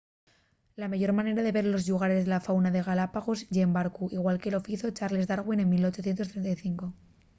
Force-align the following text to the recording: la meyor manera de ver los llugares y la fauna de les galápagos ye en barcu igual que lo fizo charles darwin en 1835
la 0.83 0.87
meyor 0.91 1.11
manera 1.13 1.43
de 1.43 1.51
ver 1.51 1.63
los 1.67 1.85
llugares 1.85 2.25
y 2.25 2.27
la 2.27 2.41
fauna 2.45 2.69
de 2.71 2.79
les 2.79 2.87
galápagos 2.89 3.39
ye 3.53 3.61
en 3.67 3.71
barcu 3.77 4.03
igual 4.19 4.41
que 4.41 4.53
lo 4.53 4.63
fizo 4.67 4.87
charles 4.97 5.27
darwin 5.27 5.59
en 5.63 5.69
1835 5.69 6.93